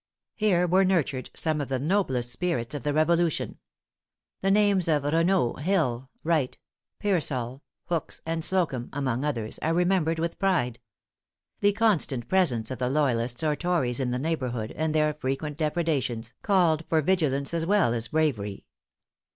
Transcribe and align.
Here 0.33 0.65
were 0.65 0.83
nurtured 0.83 1.29
some 1.35 1.61
of 1.61 1.67
the 1.69 1.77
noblest 1.77 2.31
spirits 2.31 2.73
of 2.73 2.81
the 2.81 2.91
Revolution. 2.91 3.59
The 4.41 4.49
names 4.49 4.87
of 4.87 5.03
Renau, 5.03 5.59
Hill, 5.59 6.09
Wright, 6.23 6.57
Pearsall, 6.97 7.61
Hooks, 7.85 8.19
and 8.25 8.41
Slocumb, 8.43 8.89
among 8.93 9.23
others, 9.23 9.59
are 9.59 9.75
remembered 9.75 10.17
with 10.17 10.39
pride. 10.39 10.79
The 11.59 11.73
constant 11.73 12.27
presence 12.27 12.71
of 12.71 12.79
the 12.79 12.89
loyalists 12.89 13.43
or 13.43 13.55
tories 13.55 13.99
in 13.99 14.09
the 14.09 14.17
neighborhood, 14.17 14.71
and 14.75 14.95
their 14.95 15.13
frequent 15.13 15.55
depredations, 15.59 16.33
called 16.41 16.83
for 16.89 17.03
vigilance 17.03 17.53
as 17.53 17.67
well 17.67 17.93
as 17.93 18.07
bravery. 18.07 18.65